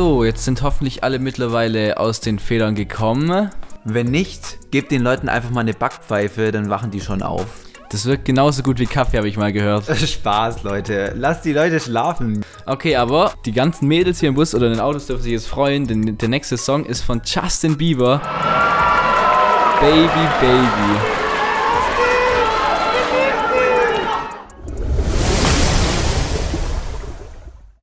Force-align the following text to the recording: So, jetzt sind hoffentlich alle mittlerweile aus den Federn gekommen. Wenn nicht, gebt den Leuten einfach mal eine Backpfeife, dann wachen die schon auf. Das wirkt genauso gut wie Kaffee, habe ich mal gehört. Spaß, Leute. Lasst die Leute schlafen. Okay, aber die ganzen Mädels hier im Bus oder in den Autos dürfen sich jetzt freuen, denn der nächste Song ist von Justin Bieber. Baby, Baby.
So, 0.00 0.24
jetzt 0.24 0.46
sind 0.46 0.62
hoffentlich 0.62 1.04
alle 1.04 1.18
mittlerweile 1.18 1.98
aus 1.98 2.20
den 2.20 2.38
Federn 2.38 2.74
gekommen. 2.74 3.50
Wenn 3.84 4.06
nicht, 4.06 4.70
gebt 4.70 4.92
den 4.92 5.02
Leuten 5.02 5.28
einfach 5.28 5.50
mal 5.50 5.60
eine 5.60 5.74
Backpfeife, 5.74 6.52
dann 6.52 6.70
wachen 6.70 6.90
die 6.90 7.02
schon 7.02 7.20
auf. 7.20 7.44
Das 7.90 8.06
wirkt 8.06 8.24
genauso 8.24 8.62
gut 8.62 8.78
wie 8.78 8.86
Kaffee, 8.86 9.18
habe 9.18 9.28
ich 9.28 9.36
mal 9.36 9.52
gehört. 9.52 9.84
Spaß, 9.94 10.62
Leute. 10.62 11.12
Lasst 11.14 11.44
die 11.44 11.52
Leute 11.52 11.78
schlafen. 11.80 12.42
Okay, 12.64 12.96
aber 12.96 13.34
die 13.44 13.52
ganzen 13.52 13.88
Mädels 13.88 14.20
hier 14.20 14.30
im 14.30 14.36
Bus 14.36 14.54
oder 14.54 14.68
in 14.68 14.72
den 14.72 14.80
Autos 14.80 15.06
dürfen 15.06 15.22
sich 15.22 15.32
jetzt 15.32 15.48
freuen, 15.48 15.86
denn 15.86 16.16
der 16.16 16.28
nächste 16.30 16.56
Song 16.56 16.86
ist 16.86 17.02
von 17.02 17.20
Justin 17.22 17.76
Bieber. 17.76 18.22
Baby, 19.82 20.28
Baby. 20.40 21.19